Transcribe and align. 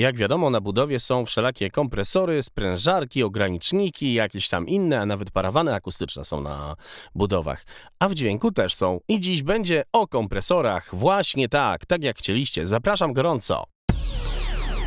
Jak 0.00 0.16
wiadomo, 0.16 0.50
na 0.50 0.60
budowie 0.60 1.00
są 1.00 1.24
wszelakie 1.24 1.70
kompresory, 1.70 2.42
sprężarki, 2.42 3.22
ograniczniki, 3.22 4.14
jakieś 4.14 4.48
tam 4.48 4.68
inne, 4.68 5.00
a 5.00 5.06
nawet 5.06 5.30
parawany 5.30 5.74
akustyczne 5.74 6.24
są 6.24 6.40
na 6.40 6.76
budowach. 7.14 7.64
A 7.98 8.08
w 8.08 8.14
dźwięku 8.14 8.52
też 8.52 8.74
są. 8.74 9.00
I 9.08 9.20
dziś 9.20 9.42
będzie 9.42 9.82
o 9.92 10.06
kompresorach. 10.06 10.90
Właśnie 10.92 11.48
tak, 11.48 11.86
tak 11.86 12.04
jak 12.04 12.18
chcieliście. 12.18 12.66
Zapraszam 12.66 13.12
gorąco. 13.12 13.64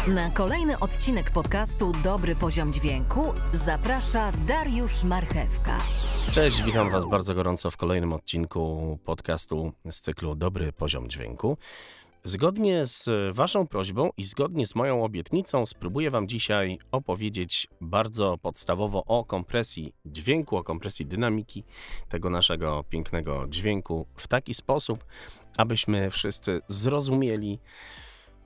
Na 0.07 0.29
kolejny 0.29 0.79
odcinek 0.79 1.31
podcastu 1.31 1.91
Dobry 2.03 2.35
Poziom 2.35 2.73
Dźwięku 2.73 3.33
zaprasza 3.51 4.31
Dariusz 4.47 5.03
Marchewka. 5.03 5.77
Cześć, 6.31 6.63
witam 6.63 6.89
Was 6.89 7.05
bardzo 7.05 7.35
gorąco 7.35 7.71
w 7.71 7.77
kolejnym 7.77 8.13
odcinku 8.13 8.97
podcastu 9.05 9.71
z 9.89 10.01
cyklu 10.01 10.35
Dobry 10.35 10.71
Poziom 10.71 11.09
Dźwięku. 11.09 11.57
Zgodnie 12.25 12.87
z 12.87 13.09
Waszą 13.35 13.67
prośbą 13.67 14.09
i 14.17 14.23
zgodnie 14.23 14.67
z 14.67 14.75
moją 14.75 15.03
obietnicą 15.03 15.65
spróbuję 15.65 16.11
Wam 16.11 16.27
dzisiaj 16.27 16.79
opowiedzieć 16.91 17.67
bardzo 17.81 18.37
podstawowo 18.37 19.05
o 19.05 19.25
kompresji 19.25 19.93
dźwięku, 20.05 20.57
o 20.57 20.63
kompresji 20.63 21.05
dynamiki 21.05 21.63
tego 22.09 22.29
naszego 22.29 22.83
pięknego 22.89 23.45
dźwięku 23.49 24.07
w 24.15 24.27
taki 24.27 24.53
sposób, 24.53 25.05
abyśmy 25.57 26.09
wszyscy 26.09 26.61
zrozumieli 26.67 27.59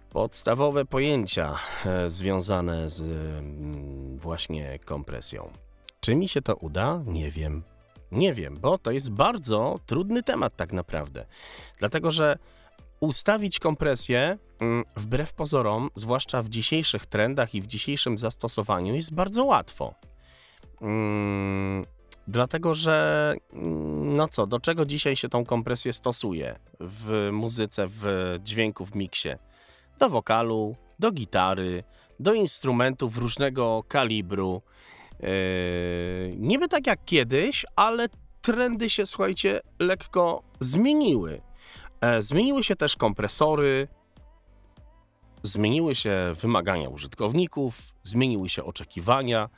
podstawowe 0.10 0.86
pojęcia 0.86 1.56
e, 1.86 2.10
związane 2.10 2.90
z 2.90 3.02
mm, 3.02 4.18
właśnie 4.18 4.80
kompresją. 4.80 5.52
Czy 6.00 6.16
mi 6.16 6.28
się 6.28 6.42
to 6.42 6.56
uda? 6.56 7.04
Nie 7.06 7.32
wiem. 7.32 7.64
Nie 8.12 8.34
wiem, 8.34 8.58
bo 8.62 8.78
to 8.78 8.92
jest 8.92 9.10
bardzo 9.10 9.80
trudny 9.86 10.24
temat 10.24 10.56
tak 10.56 10.74
naprawdę. 10.74 11.26
Dlatego, 11.80 12.12
że 12.12 12.38
ustawić 13.00 13.60
kompresję 13.60 14.38
mm, 14.60 14.84
wbrew 14.96 15.34
pozorom, 15.34 15.90
zwłaszcza 15.96 16.42
w 16.42 16.50
dzisiejszych 16.50 17.06
trendach 17.06 17.56
i 17.56 17.62
w 17.62 17.68
dzisiejszym 17.68 18.18
zastosowaniu, 18.18 18.96
jest 18.96 19.14
bardzo 19.14 19.46
łatwo. 19.46 19.94
Hmm, 20.80 21.86
dlatego, 22.28 22.74
że 22.74 23.36
mm, 23.54 24.16
no 24.16 24.28
co, 24.28 24.48
do 24.48 24.60
czego 24.60 24.86
dzisiaj 24.86 25.16
się 25.16 25.30
tą 25.30 25.46
kompresję 25.46 25.94
stosuje 25.94 26.60
w 26.80 27.30
muzyce, 27.32 27.86
w 27.88 28.36
dźwięku, 28.44 28.86
w 28.86 28.96
miksie? 28.96 29.30
Do 30.00 30.10
wokalu, 30.10 30.76
do 31.00 31.12
gitary, 31.12 31.84
do 32.20 32.34
instrumentów 32.34 33.18
różnego 33.18 33.84
kalibru. 33.88 34.62
Yy, 35.20 35.28
niby 36.38 36.68
tak 36.68 36.88
jak 36.88 37.06
kiedyś, 37.06 37.66
ale 37.76 38.08
trendy 38.42 38.90
się, 38.90 39.06
słuchajcie, 39.06 39.62
lekko 39.80 40.44
zmieniły. 40.60 41.42
E, 42.02 42.22
zmieniły 42.22 42.64
się 42.64 42.76
też 42.76 42.96
kompresory, 42.96 43.88
zmieniły 45.44 45.96
się 45.96 46.34
wymagania 46.42 46.90
użytkowników, 46.90 47.80
zmieniły 48.04 48.50
się 48.50 48.64
oczekiwania. 48.64 49.50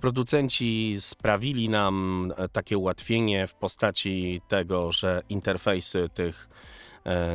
Producenci 0.00 0.96
sprawili 0.98 1.68
nam 1.68 2.32
e, 2.36 2.48
takie 2.48 2.78
ułatwienie 2.78 3.46
w 3.46 3.54
postaci 3.54 4.40
tego, 4.48 4.92
że 4.92 5.22
interfejsy 5.28 6.08
tych 6.14 6.48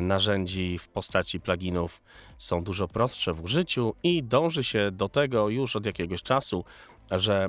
narzędzi 0.02 0.78
w 0.78 0.88
postaci 0.88 1.40
pluginów 1.40 2.02
są 2.38 2.64
dużo 2.64 2.88
prostsze 2.88 3.34
w 3.34 3.44
użyciu 3.44 3.96
i 4.04 4.24
dąży 4.24 4.64
się 4.64 4.92
do 4.92 5.10
tego 5.10 5.50
już 5.50 5.76
od 5.76 5.86
jakiegoś 5.86 6.24
czasu, 6.24 6.64
że 7.12 7.48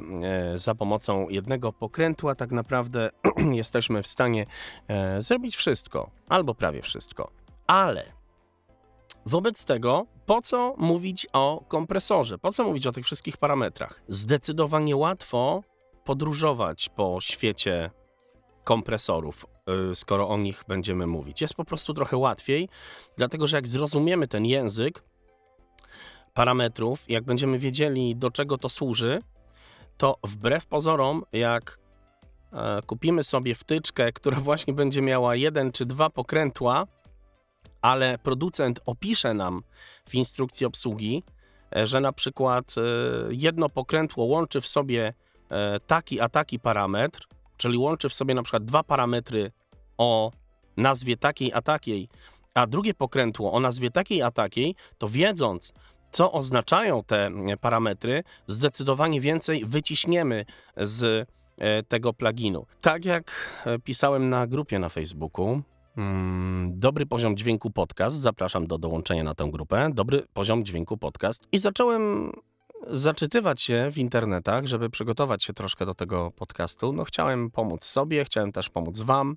za 0.55 0.75
pomocą 0.75 1.29
jednego 1.29 1.73
pokrętła 1.73 2.35
tak 2.35 2.53
naprawdę 2.53 3.11
jesteśmy 3.53 4.03
w 4.03 4.07
stanie 4.07 4.47
zrobić 5.19 5.57
wszystko, 5.57 6.11
albo 6.29 6.55
prawie 6.55 6.83
wszystko. 6.83 7.31
Ale 7.67 8.13
wobec 9.27 9.65
tego, 9.65 10.07
po 10.27 10.43
co 10.43 10.75
mówić 10.79 11.27
o 11.33 11.65
kompresorze? 11.69 12.39
Po 12.39 12.53
co 12.53 12.65
mówić 12.65 12.87
o 12.87 12.93
tych 12.93 13.05
wszystkich 13.05 13.37
parametrach? 13.37 14.03
Zdecydowanie 14.09 14.97
łatwo 14.97 15.63
podróżować 16.05 16.89
po 16.89 17.19
świecie 17.21 17.91
kompresorów, 18.65 19.47
skoro 19.95 20.29
o 20.29 20.37
nich 20.37 20.65
będziemy 20.69 21.07
mówić. 21.07 21.41
Jest 21.41 21.55
po 21.55 21.65
prostu 21.65 21.95
trochę 21.95 22.17
łatwiej, 22.17 22.69
dlatego 23.17 23.47
że 23.47 23.57
jak 23.57 23.69
zrozumiemy 23.69 24.29
ten 24.29 24.47
język 24.47 25.03
parametrów, 26.35 27.11
jak 27.11 27.25
będziemy 27.25 27.59
wiedzieli, 27.59 28.17
do 28.17 28.31
czego 28.31 28.59
to 28.59 28.69
służy, 28.69 29.23
to 29.97 30.17
wbrew 30.25 30.67
pozorom, 30.67 31.25
jak 31.33 31.79
e, 32.53 32.83
kupimy 32.87 33.25
sobie 33.25 33.55
wtyczkę, 33.55 34.13
która 34.13 34.41
właśnie 34.51 34.75
będzie 34.75 35.03
miała 35.03 35.37
jeden 35.37 35.73
czy 35.73 35.87
dwa 35.87 36.11
pokrętła, 36.11 36.87
ale 37.83 38.19
producent 38.19 38.81
opisze 38.87 39.35
nam 39.35 39.63
w 40.09 40.15
instrukcji 40.15 40.67
obsługi, 40.67 41.23
e, 41.77 41.87
że 41.87 42.01
na 42.01 42.13
przykład 42.13 42.75
e, 42.77 42.81
jedno 43.31 43.69
pokrętło 43.69 44.25
łączy 44.25 44.61
w 44.61 44.67
sobie 44.67 45.15
taki 45.87 46.21
a 46.21 46.29
taki 46.29 46.59
parametr, 46.61 47.27
czyli 47.63 47.79
łączy 47.79 48.09
w 48.09 48.15
sobie 48.15 48.35
na 48.35 48.43
przykład 48.43 48.65
dwa 48.65 48.83
parametry 48.83 49.51
o 49.99 50.33
nazwie 50.77 51.17
takiej 51.17 51.53
a 51.53 51.63
takiej, 51.63 52.09
a 52.55 52.67
drugie 52.67 52.95
pokrętło 52.95 53.53
o 53.53 53.61
nazwie 53.61 53.91
takiej 53.91 54.23
a 54.23 54.31
takiej, 54.31 54.75
to 54.99 55.09
wiedząc, 55.09 55.73
co 56.11 56.33
oznaczają 56.33 57.03
te 57.05 57.31
parametry, 57.61 58.23
zdecydowanie 58.47 59.21
więcej 59.21 59.65
wyciśniemy 59.65 60.45
z 60.77 61.29
e, 61.59 61.83
tego 61.83 62.13
pluginu. 62.13 62.67
Tak 62.81 63.05
jak 63.05 63.33
e, 63.67 63.79
pisałem 63.79 64.29
na 64.29 64.47
grupie 64.47 64.79
na 64.79 64.89
Facebooku, 64.89 65.63
mm, 65.97 66.79
Dobry 66.79 67.07
poziom 67.07 67.37
dźwięku 67.37 67.71
podcast. 67.71 68.17
Zapraszam 68.17 68.67
do 68.67 68.79
dołączenia 68.79 69.25
na 69.25 69.35
tę 69.35 69.49
grupę. 69.53 69.91
Dobry 69.95 70.23
poziom 70.33 70.65
dźwięku 70.65 70.97
podcast. 70.97 71.43
I 71.53 71.59
zacząłem 71.59 72.33
zaczytywać 72.91 73.63
się 73.63 73.89
w 73.91 73.99
internetach, 73.99 74.67
żeby 74.67 74.91
przygotować 74.91 75.45
się 75.45 75.53
troszkę 75.53 75.87
do 75.87 75.95
tego 75.95 76.31
podcastu. 76.31 76.93
No, 76.93 77.05
chciałem 77.05 77.51
pomóc 77.51 77.85
sobie, 77.85 78.25
chciałem 78.25 78.53
też 78.53 78.69
pomóc 78.69 79.01
Wam. 79.01 79.37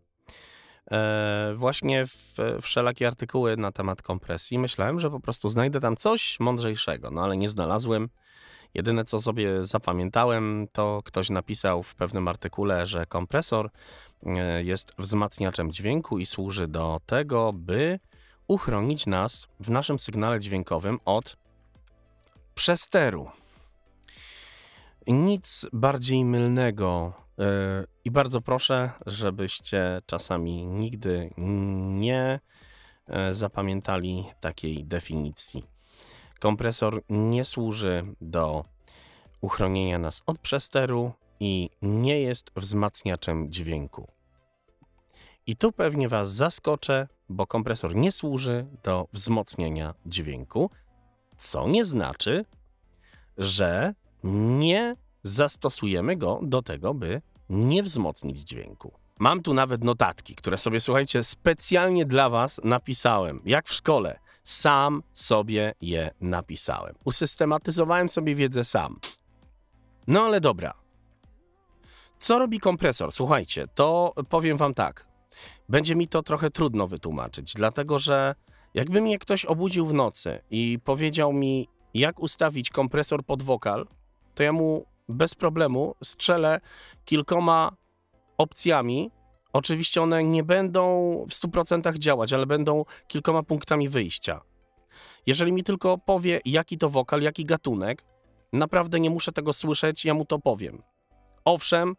E, 0.91 1.53
właśnie 1.55 2.05
w 2.05 2.37
wszelakie 2.61 3.07
artykuły 3.07 3.57
na 3.57 3.71
temat 3.71 4.01
kompresji. 4.01 4.59
Myślałem, 4.59 4.99
że 4.99 5.11
po 5.11 5.19
prostu 5.19 5.49
znajdę 5.49 5.79
tam 5.79 5.95
coś 5.95 6.39
mądrzejszego, 6.39 7.11
no 7.11 7.23
ale 7.23 7.37
nie 7.37 7.49
znalazłem. 7.49 8.09
Jedyne 8.73 9.03
co 9.03 9.21
sobie 9.21 9.65
zapamiętałem, 9.65 10.67
to 10.73 11.01
ktoś 11.05 11.29
napisał 11.29 11.83
w 11.83 11.95
pewnym 11.95 12.27
artykule, 12.27 12.85
że 12.85 13.05
kompresor 13.05 13.69
e, 14.25 14.63
jest 14.63 14.93
wzmacniaczem 14.97 15.71
dźwięku 15.71 16.19
i 16.19 16.25
służy 16.25 16.67
do 16.67 17.01
tego, 17.05 17.53
by 17.53 17.99
uchronić 18.47 19.05
nas 19.05 19.47
w 19.59 19.69
naszym 19.69 19.99
sygnale 19.99 20.39
dźwiękowym 20.39 20.99
od 21.05 21.37
przesteru. 22.55 23.29
Nic 25.07 25.65
bardziej 25.73 26.25
mylnego 26.25 27.13
i 28.05 28.11
bardzo 28.11 28.41
proszę, 28.41 28.91
żebyście 29.05 30.01
czasami 30.05 30.65
nigdy 30.65 31.29
nie 31.37 32.39
e, 33.07 33.33
zapamiętali 33.33 34.25
takiej 34.39 34.85
definicji. 34.85 35.63
Kompresor 36.39 37.03
nie 37.09 37.45
służy 37.45 38.03
do 38.21 38.65
uchronienia 39.41 39.99
nas 39.99 40.21
od 40.25 40.39
przesteru 40.39 41.11
i 41.39 41.69
nie 41.81 42.21
jest 42.21 42.51
wzmacniaczem 42.55 43.51
dźwięku. 43.51 44.07
I 45.47 45.55
tu 45.55 45.71
pewnie 45.71 46.09
Was 46.09 46.33
zaskoczę, 46.33 47.07
bo 47.29 47.47
kompresor 47.47 47.95
nie 47.95 48.11
służy 48.11 48.65
do 48.83 49.07
wzmocnienia 49.13 49.93
dźwięku, 50.05 50.69
co 51.37 51.67
nie 51.67 51.85
znaczy, 51.85 52.45
że 53.37 53.93
nie 54.23 54.95
zastosujemy 55.23 56.15
go 56.15 56.39
do 56.43 56.61
tego, 56.61 56.93
by 56.93 57.21
nie 57.49 57.83
wzmocnić 57.83 58.37
dźwięku. 58.39 58.91
Mam 59.19 59.41
tu 59.41 59.53
nawet 59.53 59.83
notatki, 59.83 60.35
które 60.35 60.57
sobie, 60.57 60.81
słuchajcie, 60.81 61.23
specjalnie 61.23 62.05
dla 62.05 62.29
Was 62.29 62.61
napisałem, 62.63 63.41
jak 63.45 63.67
w 63.67 63.73
szkole. 63.73 64.19
Sam 64.43 65.03
sobie 65.13 65.73
je 65.81 66.11
napisałem. 66.21 66.95
Usystematyzowałem 67.05 68.09
sobie 68.09 68.35
wiedzę 68.35 68.65
sam. 68.65 68.99
No 70.07 70.21
ale 70.21 70.41
dobra. 70.41 70.73
Co 72.17 72.39
robi 72.39 72.59
kompresor? 72.59 73.11
Słuchajcie, 73.11 73.67
to 73.75 74.13
powiem 74.29 74.57
Wam 74.57 74.73
tak. 74.73 75.07
Będzie 75.69 75.95
mi 75.95 76.07
to 76.07 76.23
trochę 76.23 76.51
trudno 76.51 76.87
wytłumaczyć, 76.87 77.53
dlatego 77.53 77.99
że 77.99 78.35
jakby 78.75 79.01
mnie 79.01 79.19
ktoś 79.19 79.45
obudził 79.45 79.85
w 79.85 79.93
nocy 79.93 80.41
i 80.49 80.79
powiedział 80.83 81.33
mi, 81.33 81.67
jak 81.93 82.19
ustawić 82.19 82.69
kompresor 82.69 83.25
pod 83.25 83.43
wokal, 83.43 83.87
to 84.35 84.43
ja 84.43 84.53
mu 84.53 84.85
bez 85.09 85.35
problemu 85.35 85.95
strzelę 86.03 86.59
kilkoma 87.05 87.71
opcjami. 88.37 89.11
Oczywiście 89.53 90.01
one 90.01 90.23
nie 90.23 90.43
będą 90.43 91.11
w 91.29 91.33
100% 91.33 91.97
działać, 91.97 92.33
ale 92.33 92.45
będą 92.45 92.85
kilkoma 93.07 93.43
punktami 93.43 93.89
wyjścia. 93.89 94.41
Jeżeli 95.25 95.51
mi 95.51 95.63
tylko 95.63 95.97
powie, 95.97 96.39
jaki 96.45 96.77
to 96.77 96.89
wokal, 96.89 97.21
jaki 97.21 97.45
gatunek, 97.45 98.05
naprawdę 98.53 98.99
nie 98.99 99.09
muszę 99.09 99.31
tego 99.31 99.53
słyszeć, 99.53 100.05
ja 100.05 100.13
mu 100.13 100.25
to 100.25 100.39
powiem. 100.39 100.83
Owszem, 101.45 101.95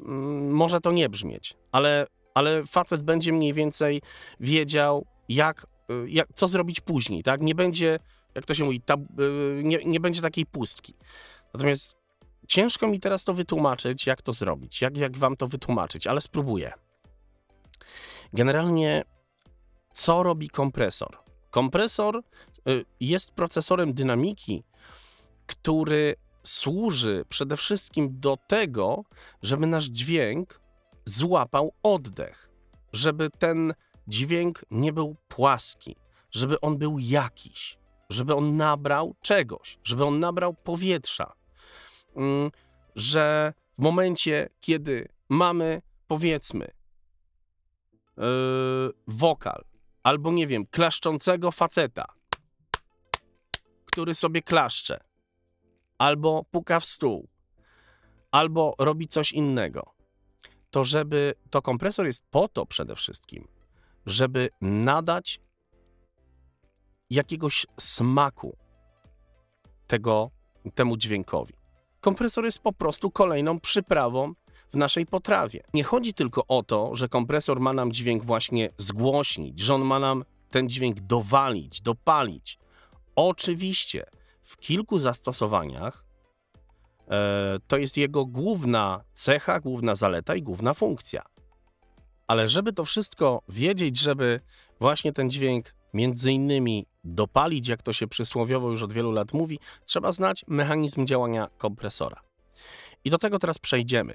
mm, 0.00 0.50
może 0.50 0.80
to 0.80 0.92
nie 0.92 1.08
brzmieć, 1.08 1.54
ale, 1.72 2.06
ale 2.34 2.66
facet 2.66 3.02
będzie 3.02 3.32
mniej 3.32 3.54
więcej 3.54 4.02
wiedział, 4.40 5.06
jak, 5.28 5.66
jak, 6.06 6.28
co 6.34 6.48
zrobić 6.48 6.80
później, 6.80 7.22
tak? 7.22 7.42
Nie 7.42 7.54
będzie 7.54 7.98
jak 8.34 8.46
to 8.46 8.54
się 8.54 8.64
mówi, 8.64 8.82
y, 9.20 9.62
nie, 9.64 9.78
nie 9.84 10.00
będzie 10.00 10.22
takiej 10.22 10.46
pustki. 10.46 10.94
Natomiast 11.54 11.96
ciężko 12.48 12.88
mi 12.88 13.00
teraz 13.00 13.24
to 13.24 13.34
wytłumaczyć, 13.34 14.06
jak 14.06 14.22
to 14.22 14.32
zrobić, 14.32 14.82
jak, 14.82 14.96
jak 14.96 15.16
wam 15.16 15.36
to 15.36 15.46
wytłumaczyć, 15.46 16.06
ale 16.06 16.20
spróbuję. 16.20 16.72
Generalnie, 18.32 19.04
co 19.92 20.22
robi 20.22 20.48
kompresor? 20.48 21.18
Kompresor 21.50 22.22
y, 22.68 22.84
jest 23.00 23.32
procesorem 23.32 23.94
dynamiki, 23.94 24.64
który 25.46 26.14
służy 26.42 27.24
przede 27.28 27.56
wszystkim 27.56 28.20
do 28.20 28.36
tego, 28.48 29.04
żeby 29.42 29.66
nasz 29.66 29.84
dźwięk 29.84 30.60
złapał 31.04 31.72
oddech, 31.82 32.50
żeby 32.92 33.30
ten 33.30 33.74
dźwięk 34.08 34.64
nie 34.70 34.92
był 34.92 35.16
płaski, 35.28 35.96
żeby 36.30 36.60
on 36.60 36.78
był 36.78 36.98
jakiś, 36.98 37.78
żeby 38.10 38.34
on 38.34 38.56
nabrał 38.56 39.14
czegoś, 39.22 39.78
żeby 39.84 40.04
on 40.04 40.20
nabrał 40.20 40.54
powietrza. 40.54 41.32
Mm, 42.16 42.50
że 42.96 43.52
w 43.78 43.82
momencie, 43.82 44.48
kiedy 44.60 45.08
mamy, 45.28 45.82
powiedzmy, 46.06 46.70
yy, 48.16 48.24
wokal, 49.06 49.64
albo 50.02 50.32
nie 50.32 50.46
wiem, 50.46 50.66
klaszczącego 50.66 51.52
faceta, 51.52 52.04
który 53.84 54.14
sobie 54.14 54.42
klaszcze, 54.42 55.00
albo 55.98 56.44
puka 56.50 56.80
w 56.80 56.84
stół, 56.84 57.28
albo 58.30 58.74
robi 58.78 59.08
coś 59.08 59.32
innego, 59.32 59.94
to 60.70 60.84
żeby 60.84 61.34
to 61.50 61.62
kompresor 61.62 62.06
jest 62.06 62.24
po 62.30 62.48
to 62.48 62.66
przede 62.66 62.96
wszystkim, 62.96 63.48
żeby 64.08 64.48
nadać 64.60 65.40
jakiegoś 67.10 67.66
smaku 67.80 68.56
tego, 69.86 70.30
temu 70.74 70.96
dźwiękowi. 70.96 71.54
Kompresor 72.00 72.44
jest 72.44 72.58
po 72.58 72.72
prostu 72.72 73.10
kolejną 73.10 73.60
przyprawą 73.60 74.32
w 74.72 74.76
naszej 74.76 75.06
potrawie. 75.06 75.60
Nie 75.74 75.84
chodzi 75.84 76.14
tylko 76.14 76.46
o 76.46 76.62
to, 76.62 76.96
że 76.96 77.08
kompresor 77.08 77.60
ma 77.60 77.72
nam 77.72 77.92
dźwięk 77.92 78.24
właśnie 78.24 78.70
zgłośnić, 78.76 79.60
że 79.60 79.74
on 79.74 79.82
ma 79.82 79.98
nam 79.98 80.24
ten 80.50 80.68
dźwięk 80.68 81.00
dowalić, 81.00 81.80
dopalić. 81.80 82.58
Oczywiście 83.16 84.06
w 84.42 84.56
kilku 84.56 84.98
zastosowaniach 84.98 86.04
e, 87.10 87.58
to 87.66 87.76
jest 87.76 87.96
jego 87.96 88.26
główna 88.26 89.04
cecha, 89.12 89.60
główna 89.60 89.94
zaleta 89.94 90.34
i 90.34 90.42
główna 90.42 90.74
funkcja. 90.74 91.22
Ale 92.28 92.48
żeby 92.48 92.72
to 92.72 92.84
wszystko 92.84 93.42
wiedzieć, 93.48 93.98
żeby 93.98 94.40
właśnie 94.80 95.12
ten 95.12 95.30
dźwięk 95.30 95.74
między 95.94 96.32
innymi 96.32 96.86
dopalić, 97.04 97.68
jak 97.68 97.82
to 97.82 97.92
się 97.92 98.06
przysłowiowo 98.06 98.70
już 98.70 98.82
od 98.82 98.92
wielu 98.92 99.12
lat 99.12 99.32
mówi, 99.32 99.58
trzeba 99.84 100.12
znać 100.12 100.44
mechanizm 100.48 101.06
działania 101.06 101.48
kompresora. 101.58 102.20
I 103.04 103.10
do 103.10 103.18
tego 103.18 103.38
teraz 103.38 103.58
przejdziemy. 103.58 104.14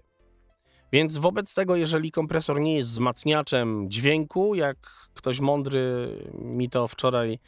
Więc 0.91 1.17
wobec 1.17 1.55
tego, 1.55 1.75
jeżeli 1.75 2.11
kompresor 2.11 2.61
nie 2.61 2.75
jest 2.75 2.89
wzmacniaczem 2.89 3.89
dźwięku, 3.89 4.55
jak 4.55 4.77
ktoś 5.13 5.39
mądry 5.39 6.07
mi 6.33 6.69
to 6.69 6.87
wczoraj 6.87 7.39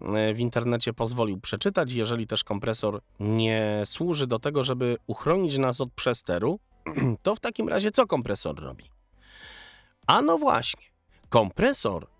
e, 0.00 0.34
w 0.34 0.40
internecie 0.40 0.92
pozwolił 0.92 1.40
przeczytać, 1.40 1.92
jeżeli 1.92 2.26
też 2.26 2.44
kompresor 2.44 3.00
nie 3.20 3.82
służy 3.84 4.26
do 4.26 4.38
tego, 4.38 4.64
żeby 4.64 4.96
uchronić 5.06 5.58
nas 5.58 5.80
od 5.80 5.92
przesteru, 5.92 6.60
to 7.22 7.34
w 7.34 7.40
takim 7.40 7.68
razie 7.68 7.90
co 7.90 8.06
kompresor 8.06 8.60
robi? 8.60 8.95
A 10.06 10.22
no 10.22 10.38
właśnie, 10.38 10.84
kompresor 11.28 12.10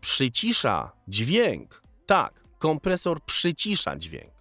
przycisza 0.00 0.92
dźwięk. 1.08 1.82
Tak, 2.06 2.44
kompresor 2.58 3.24
przycisza 3.24 3.96
dźwięk. 3.96 4.34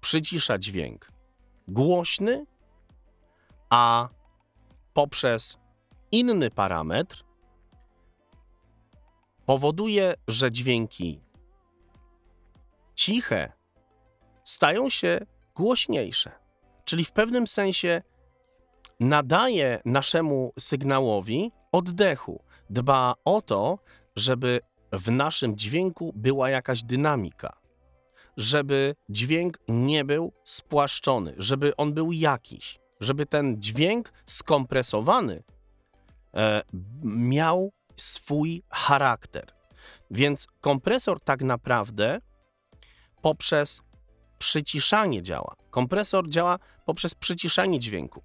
Przycisza 0.00 0.58
dźwięk 0.58 1.12
głośny, 1.68 2.46
a 3.70 4.08
poprzez 4.92 5.58
inny 6.12 6.50
parametr 6.50 7.24
powoduje, 9.46 10.14
że 10.28 10.52
dźwięki 10.52 11.20
ciche 12.94 13.52
stają 14.44 14.90
się 14.90 15.26
głośniejsze. 15.54 16.32
Czyli 16.84 17.04
w 17.04 17.12
pewnym 17.12 17.46
sensie 17.46 18.02
nadaje 19.00 19.80
naszemu 19.84 20.52
sygnałowi 20.58 21.52
oddechu. 21.72 22.42
Dba 22.70 23.14
o 23.24 23.42
to, 23.42 23.78
żeby 24.16 24.60
w 24.92 25.10
naszym 25.10 25.56
dźwięku 25.56 26.12
była 26.16 26.50
jakaś 26.50 26.82
dynamika, 26.82 27.56
żeby 28.36 28.94
dźwięk 29.08 29.58
nie 29.68 30.04
był 30.04 30.32
spłaszczony, 30.44 31.34
żeby 31.36 31.76
on 31.76 31.94
był 31.94 32.12
jakiś, 32.12 32.78
żeby 33.00 33.26
ten 33.26 33.62
dźwięk 33.62 34.12
skompresowany 34.26 35.42
e, 36.34 36.62
miał 37.04 37.72
swój 37.96 38.62
charakter. 38.70 39.52
Więc 40.10 40.46
kompresor 40.60 41.20
tak 41.20 41.42
naprawdę 41.42 42.20
poprzez 43.22 43.82
przyciszanie 44.38 45.22
działa. 45.22 45.54
Kompresor 45.70 46.28
działa 46.28 46.58
poprzez 46.86 47.14
przyciszanie 47.14 47.80
dźwięku. 47.80 48.22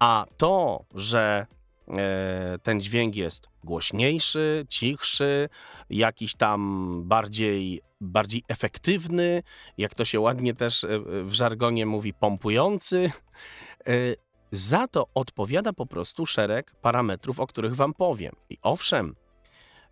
A 0.00 0.26
to, 0.36 0.84
że 0.94 1.46
E, 1.98 2.58
ten 2.62 2.80
dźwięk 2.80 3.16
jest 3.16 3.48
głośniejszy, 3.64 4.66
cichszy, 4.68 5.48
jakiś 5.90 6.34
tam 6.34 7.02
bardziej, 7.04 7.80
bardziej 8.00 8.42
efektywny, 8.48 9.42
jak 9.78 9.94
to 9.94 10.04
się 10.04 10.20
ładnie 10.20 10.54
też 10.54 10.84
e, 10.84 10.88
w 11.24 11.32
żargonie 11.32 11.86
mówi, 11.86 12.14
pompujący. 12.14 13.10
E, 13.86 13.92
za 14.52 14.88
to 14.88 15.06
odpowiada 15.14 15.72
po 15.72 15.86
prostu 15.86 16.26
szereg 16.26 16.74
parametrów, 16.82 17.40
o 17.40 17.46
których 17.46 17.76
Wam 17.76 17.94
powiem. 17.94 18.36
I 18.50 18.58
owszem, 18.62 19.16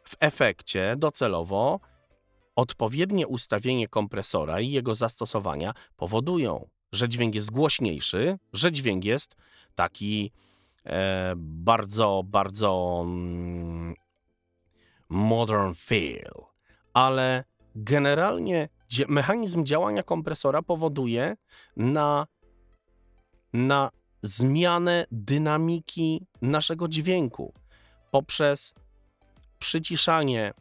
w 0.04 0.16
efekcie 0.20 0.94
docelowo 0.96 1.80
odpowiednie 2.56 3.26
ustawienie 3.26 3.88
kompresora 3.88 4.60
i 4.60 4.70
jego 4.70 4.94
zastosowania 4.94 5.74
powodują, 5.96 6.68
że 6.92 7.08
dźwięk 7.08 7.34
jest 7.34 7.50
głośniejszy, 7.50 8.38
że 8.52 8.72
dźwięk 8.72 9.04
jest 9.04 9.36
taki 9.78 10.32
E, 10.88 11.34
bardzo, 11.36 12.22
bardzo 12.26 13.02
mm, 13.04 13.94
modern 15.08 15.74
feel, 15.74 16.32
ale 16.94 17.44
generalnie 17.74 18.68
mechanizm 19.08 19.64
działania 19.64 20.02
kompresora 20.02 20.62
powoduje 20.62 21.36
na, 21.76 22.26
na 23.52 23.90
zmianę 24.22 25.06
dynamiki 25.10 26.26
naszego 26.42 26.88
dźwięku 26.88 27.54
poprzez 28.10 28.74
przyciszanie 29.58 30.52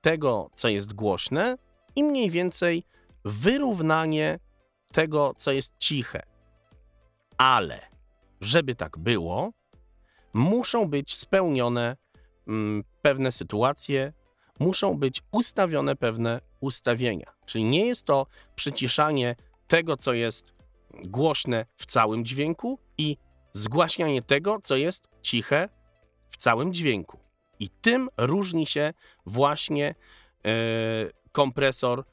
tego, 0.00 0.50
co 0.54 0.68
jest 0.68 0.92
głośne 0.92 1.56
i 1.96 2.04
mniej 2.04 2.30
więcej 2.30 2.84
wyrównanie 3.24 4.38
tego, 4.92 5.34
co 5.36 5.52
jest 5.52 5.74
ciche. 5.78 6.22
Ale 7.36 7.97
żeby 8.40 8.74
tak 8.74 8.98
było, 8.98 9.52
muszą 10.32 10.88
być 10.88 11.16
spełnione 11.16 11.96
mm, 12.48 12.84
pewne 13.02 13.32
sytuacje, 13.32 14.12
muszą 14.58 14.98
być 14.98 15.22
ustawione 15.32 15.96
pewne 15.96 16.40
ustawienia. 16.60 17.32
Czyli 17.46 17.64
nie 17.64 17.86
jest 17.86 18.04
to 18.04 18.26
przyciszanie 18.54 19.36
tego, 19.66 19.96
co 19.96 20.12
jest 20.12 20.54
głośne 21.04 21.66
w 21.76 21.86
całym 21.86 22.24
dźwięku 22.24 22.78
i 22.98 23.16
zgłaśnianie 23.52 24.22
tego, 24.22 24.58
co 24.62 24.76
jest 24.76 25.08
ciche 25.22 25.68
w 26.30 26.36
całym 26.36 26.74
dźwięku. 26.74 27.18
I 27.60 27.70
tym 27.70 28.08
różni 28.16 28.66
się 28.66 28.92
właśnie 29.26 29.94
e, 30.44 30.50
kompresor 31.32 32.04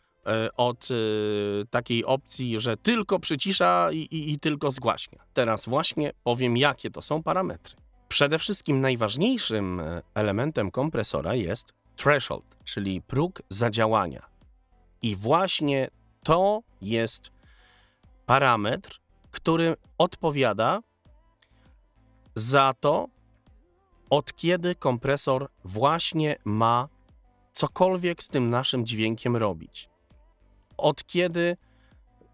od 0.57 0.87
e, 0.91 1.65
takiej 1.65 2.05
opcji, 2.05 2.59
że 2.59 2.77
tylko 2.77 3.19
przycisza 3.19 3.89
i, 3.91 3.97
i, 3.97 4.31
i 4.33 4.39
tylko 4.39 4.71
zgłaśnia. 4.71 5.19
Teraz 5.33 5.65
właśnie 5.65 6.11
powiem, 6.23 6.57
jakie 6.57 6.91
to 6.91 7.01
są 7.01 7.23
parametry. 7.23 7.75
Przede 8.07 8.39
wszystkim 8.39 8.81
najważniejszym 8.81 9.79
e, 9.79 10.01
elementem 10.13 10.71
kompresora 10.71 11.35
jest 11.35 11.73
threshold, 11.95 12.57
czyli 12.63 13.01
próg 13.01 13.41
zadziałania. 13.49 14.25
I 15.01 15.15
właśnie 15.15 15.89
to 16.23 16.61
jest 16.81 17.31
parametr, 18.25 18.99
który 19.31 19.75
odpowiada 19.97 20.81
za 22.35 22.73
to, 22.79 23.07
od 24.09 24.35
kiedy 24.35 24.75
kompresor 24.75 25.49
właśnie 25.63 26.35
ma 26.45 26.87
cokolwiek 27.51 28.23
z 28.23 28.27
tym 28.27 28.49
naszym 28.49 28.85
dźwiękiem 28.85 29.35
robić. 29.35 29.89
Od 30.77 31.05
kiedy 31.05 31.57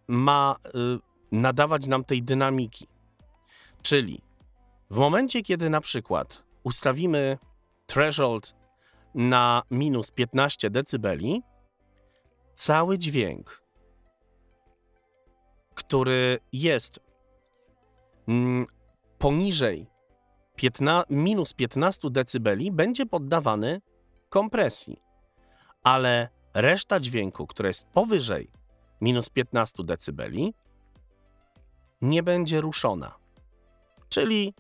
ma 0.07 0.55
y, 0.65 0.99
nadawać 1.31 1.87
nam 1.87 2.03
tej 2.03 2.23
dynamiki. 2.23 2.87
Czyli 3.81 4.21
w 4.89 4.97
momencie, 4.97 5.41
kiedy 5.41 5.69
na 5.69 5.81
przykład 5.81 6.43
ustawimy 6.63 7.37
threshold 7.85 8.55
na 9.15 9.63
minus 9.71 10.11
15 10.11 10.69
dB, 10.69 11.07
cały 12.53 12.97
dźwięk, 12.97 13.63
który 15.75 16.39
jest 16.53 16.99
mm, 18.27 18.65
poniżej 19.17 19.87
15, 20.55 21.05
minus 21.09 21.53
15 21.53 22.09
dB, 22.09 22.49
będzie 22.71 23.05
poddawany 23.05 23.81
kompresji. 24.29 25.01
Ale 25.83 26.29
reszta 26.53 26.99
dźwięku, 26.99 27.47
która 27.47 27.67
jest 27.67 27.87
powyżej 27.87 28.51
minus 29.01 29.29
15 29.29 29.83
dB, 29.83 30.23
nie 32.01 32.23
będzie 32.23 32.61
ruszona. 32.61 33.15
Czyli 34.09 34.53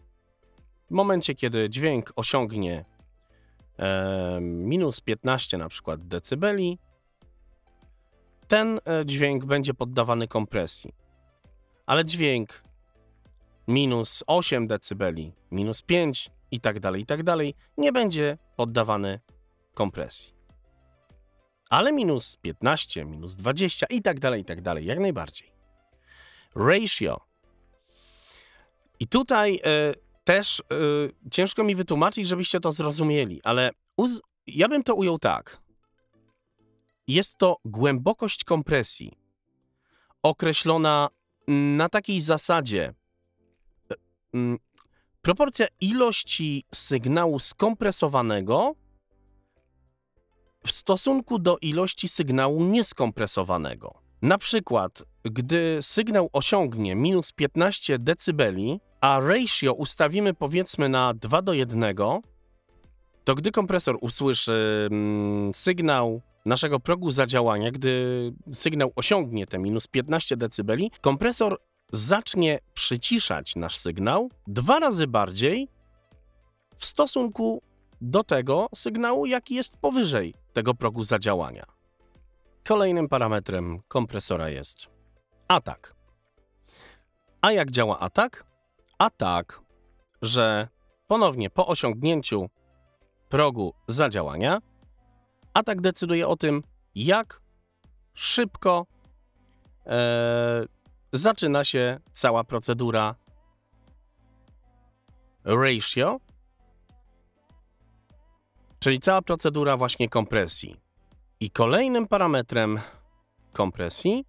w 0.91 0.93
momencie, 0.93 1.35
kiedy 1.35 1.69
dźwięk 1.69 2.13
osiągnie 2.15 2.85
e, 3.79 4.39
minus 4.41 5.01
15 5.01 5.57
na 5.57 5.69
przykład 5.69 6.07
decybeli, 6.07 6.79
ten 8.47 8.79
e, 8.85 9.05
dźwięk 9.05 9.45
będzie 9.45 9.73
poddawany 9.73 10.27
kompresji. 10.27 10.93
Ale 11.85 12.05
dźwięk 12.05 12.63
minus 13.67 14.23
8 14.27 14.67
decybeli, 14.67 15.33
minus 15.51 15.81
5 15.81 16.31
i 16.51 16.59
tak 16.59 16.79
dalej, 16.79 17.01
i 17.01 17.05
tak 17.05 17.23
dalej, 17.23 17.55
nie 17.77 17.91
będzie 17.91 18.37
poddawany 18.55 19.19
kompresji. 19.73 20.40
Ale 21.71 21.91
minus 21.91 22.35
15, 22.41 23.05
minus 23.05 23.35
20 23.35 23.85
i 23.89 24.01
tak 24.01 24.19
dalej, 24.19 24.41
i 24.41 24.45
tak 24.45 24.61
dalej, 24.61 24.85
jak 24.85 24.99
najbardziej. 24.99 25.51
Ratio. 26.55 27.21
I 28.99 29.07
tutaj 29.07 29.55
y, 29.55 29.59
też 30.23 30.59
y, 30.59 31.29
ciężko 31.31 31.63
mi 31.63 31.75
wytłumaczyć, 31.75 32.27
żebyście 32.27 32.59
to 32.59 32.71
zrozumieli, 32.71 33.41
ale 33.43 33.71
ja 34.47 34.67
bym 34.67 34.83
to 34.83 34.95
ujął 34.95 35.19
tak. 35.19 35.61
Jest 37.07 37.37
to 37.37 37.57
głębokość 37.65 38.43
kompresji 38.43 39.11
określona 40.23 41.09
na 41.47 41.89
takiej 41.89 42.21
zasadzie, 42.21 42.93
Mm, 44.33 44.57
proporcja 45.21 45.67
ilości 45.81 46.63
sygnału 46.73 47.39
skompresowanego 47.39 48.75
w 50.65 50.71
stosunku 50.71 51.39
do 51.39 51.57
ilości 51.61 52.07
sygnału 52.07 52.63
nieskompresowanego. 52.63 53.93
Na 54.21 54.37
przykład, 54.37 55.03
gdy 55.23 55.77
sygnał 55.81 56.29
osiągnie 56.33 56.95
minus 56.95 57.31
15 57.31 57.99
dB, 57.99 58.43
a 59.01 59.19
ratio 59.19 59.73
ustawimy 59.73 60.33
powiedzmy 60.33 60.89
na 60.89 61.13
2 61.13 61.41
do 61.41 61.53
1, 61.53 61.95
to 63.23 63.35
gdy 63.35 63.51
kompresor 63.51 63.97
usłyszy 64.01 64.87
mm, 64.91 65.53
sygnał 65.53 66.21
naszego 66.45 66.79
progu 66.79 67.11
zadziałania, 67.11 67.71
gdy 67.71 68.33
sygnał 68.51 68.91
osiągnie 68.95 69.47
te 69.47 69.59
minus 69.59 69.87
15 69.87 70.37
dB, 70.37 70.73
kompresor 71.01 71.57
zacznie 71.91 72.59
przyciszać 72.73 73.55
nasz 73.55 73.77
sygnał 73.77 74.29
dwa 74.47 74.79
razy 74.79 75.07
bardziej 75.07 75.67
w 76.77 76.85
stosunku 76.85 77.61
do 78.01 78.23
tego 78.23 78.69
sygnału, 78.75 79.25
jaki 79.25 79.55
jest 79.55 79.77
powyżej 79.77 80.40
tego 80.53 80.73
progu 80.73 81.03
zadziałania. 81.03 81.63
Kolejnym 82.63 83.09
parametrem 83.09 83.79
kompresora 83.87 84.49
jest 84.49 84.87
atak. 85.47 85.95
A 87.41 87.51
jak 87.51 87.71
działa 87.71 87.99
atak? 87.99 88.45
A 88.97 89.09
tak, 89.09 89.61
że 90.21 90.67
ponownie 91.07 91.49
po 91.49 91.67
osiągnięciu 91.67 92.49
progu 93.29 93.73
zadziałania, 93.87 94.59
atak 95.53 95.81
decyduje 95.81 96.27
o 96.27 96.35
tym, 96.35 96.63
jak 96.95 97.41
szybko 98.13 98.85
e, 99.85 100.65
zaczyna 101.13 101.63
się 101.63 101.99
cała 102.11 102.43
procedura 102.43 103.15
ratio, 105.43 106.19
czyli 108.81 108.99
cała 108.99 109.21
procedura 109.21 109.77
właśnie 109.77 110.09
kompresji. 110.09 110.75
I 111.39 111.51
kolejnym 111.51 112.07
parametrem 112.07 112.79
kompresji 113.53 114.25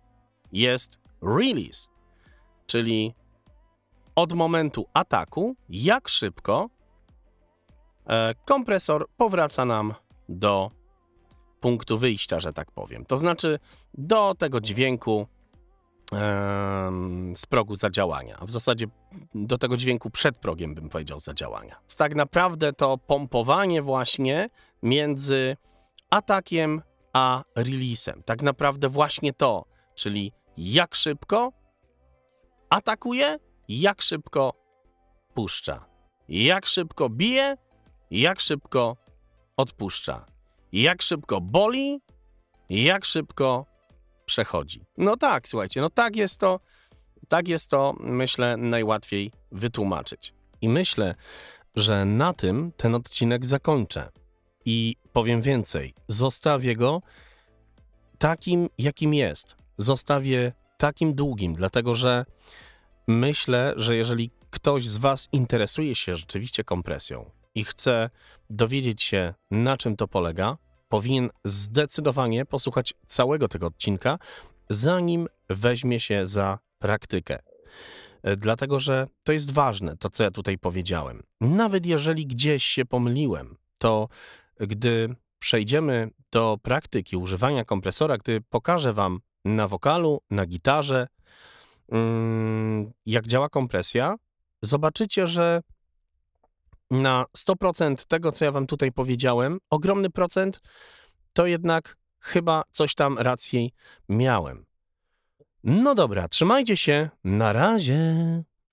jest 0.52 0.98
release, 1.22 1.88
czyli 2.66 3.14
od 4.14 4.32
momentu 4.32 4.86
ataku, 4.94 5.56
jak 5.68 6.08
szybko 6.08 6.70
e, 8.06 8.34
kompresor 8.44 9.06
powraca 9.16 9.64
nam 9.64 9.94
do 10.28 10.70
punktu 11.60 11.98
wyjścia, 11.98 12.40
że 12.40 12.52
tak 12.52 12.70
powiem. 12.70 13.04
To 13.04 13.18
znaczy 13.18 13.58
do 13.94 14.34
tego 14.38 14.60
dźwięku, 14.60 15.26
z 17.34 17.46
progu 17.46 17.76
zadziałania. 17.76 18.38
W 18.42 18.50
zasadzie 18.50 18.86
do 19.34 19.58
tego 19.58 19.76
dźwięku 19.76 20.10
przed 20.10 20.36
progiem 20.36 20.74
bym 20.74 20.88
powiedział 20.88 21.20
zadziałania. 21.20 21.76
Tak 21.96 22.14
naprawdę 22.14 22.72
to 22.72 22.98
pompowanie 22.98 23.82
właśnie 23.82 24.48
między 24.82 25.56
atakiem 26.10 26.82
a 27.12 27.42
releasem. 27.56 28.22
Tak 28.22 28.42
naprawdę 28.42 28.88
właśnie 28.88 29.32
to, 29.32 29.64
czyli 29.94 30.32
jak 30.56 30.94
szybko 30.94 31.52
atakuje, 32.70 33.36
jak 33.68 34.02
szybko 34.02 34.52
puszcza. 35.34 35.84
Jak 36.28 36.66
szybko 36.66 37.08
bije, 37.08 37.56
jak 38.10 38.40
szybko 38.40 38.96
odpuszcza. 39.56 40.26
Jak 40.72 41.02
szybko 41.02 41.40
boli, 41.40 42.00
jak 42.68 43.04
szybko 43.04 43.66
przechodzi. 44.32 44.84
No 44.96 45.16
tak, 45.16 45.48
słuchajcie, 45.48 45.80
no 45.80 45.90
tak 45.90 46.16
jest 46.16 46.40
to, 46.40 46.60
tak 47.28 47.48
jest 47.48 47.70
to, 47.70 47.94
myślę, 48.00 48.56
najłatwiej 48.56 49.32
wytłumaczyć. 49.52 50.34
I 50.60 50.68
myślę, 50.68 51.14
że 51.76 52.04
na 52.04 52.32
tym 52.32 52.72
ten 52.76 52.94
odcinek 52.94 53.46
zakończę. 53.46 54.08
I 54.64 54.96
powiem 55.12 55.42
więcej, 55.42 55.94
zostawię 56.08 56.76
go 56.76 57.02
takim, 58.18 58.68
jakim 58.78 59.14
jest. 59.14 59.56
Zostawię 59.78 60.52
takim 60.78 61.14
długim, 61.14 61.54
dlatego 61.54 61.94
że 61.94 62.24
myślę, 63.08 63.72
że 63.76 63.96
jeżeli 63.96 64.30
ktoś 64.50 64.88
z 64.88 64.96
Was 64.96 65.28
interesuje 65.32 65.94
się 65.94 66.16
rzeczywiście 66.16 66.64
kompresją 66.64 67.30
i 67.54 67.64
chce 67.64 68.10
dowiedzieć 68.50 69.02
się, 69.02 69.34
na 69.50 69.76
czym 69.76 69.96
to 69.96 70.08
polega, 70.08 70.56
powinien 70.92 71.30
zdecydowanie 71.44 72.44
posłuchać 72.44 72.94
całego 73.06 73.48
tego 73.48 73.66
odcinka, 73.66 74.18
zanim 74.70 75.28
weźmie 75.50 76.00
się 76.00 76.26
za 76.26 76.58
praktykę. 76.78 77.38
E, 78.22 78.36
dlatego, 78.36 78.80
że 78.80 79.06
to 79.24 79.32
jest 79.32 79.50
ważne, 79.50 79.96
to 79.96 80.10
co 80.10 80.22
ja 80.22 80.30
tutaj 80.30 80.58
powiedziałem. 80.58 81.22
Nawet 81.40 81.86
jeżeli 81.86 82.26
gdzieś 82.26 82.64
się 82.64 82.84
pomyliłem, 82.84 83.56
to 83.78 84.08
gdy 84.60 85.14
przejdziemy 85.38 86.10
do 86.32 86.58
praktyki 86.62 87.16
używania 87.16 87.64
kompresora, 87.64 88.18
gdy 88.18 88.40
pokażę 88.40 88.92
Wam 88.92 89.20
na 89.44 89.68
wokalu, 89.68 90.20
na 90.30 90.46
gitarze, 90.46 91.08
mm, 91.88 92.92
jak 93.06 93.26
działa 93.26 93.48
kompresja, 93.48 94.14
zobaczycie, 94.62 95.26
że 95.26 95.62
na 96.92 97.24
100% 97.36 98.06
tego, 98.06 98.32
co 98.32 98.44
ja 98.44 98.52
wam 98.52 98.66
tutaj 98.66 98.92
powiedziałem, 98.92 99.58
ogromny 99.70 100.10
procent, 100.10 100.60
to 101.32 101.46
jednak 101.46 101.96
chyba 102.20 102.62
coś 102.70 102.94
tam 102.94 103.18
racji 103.18 103.74
miałem. 104.08 104.64
No 105.64 105.94
dobra, 105.94 106.28
trzymajcie 106.28 106.76
się. 106.76 107.10
Na 107.24 107.52
razie. 107.52 108.42